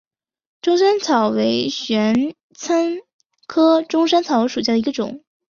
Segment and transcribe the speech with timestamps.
[0.63, 2.97] 钟山草为玄参
[3.45, 5.23] 科钟山草属下的一个种。